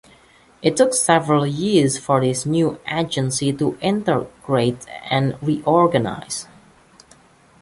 It 0.63 0.75
took 0.77 0.95
several 0.95 1.45
years 1.45 1.99
for 1.99 2.19
this 2.21 2.43
new 2.43 2.79
agency 2.89 3.53
to 3.53 3.77
integrate 3.83 4.87
and 5.11 5.37
reorganize. 5.43 6.47